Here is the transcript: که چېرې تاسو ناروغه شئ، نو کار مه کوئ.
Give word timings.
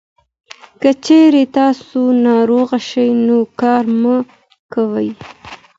که 0.81 0.91
چېرې 1.05 1.43
تاسو 1.57 2.01
ناروغه 2.25 2.77
شئ، 2.89 3.09
نو 3.25 3.37
کار 3.61 3.83
مه 4.01 4.15
کوئ. 4.73 5.09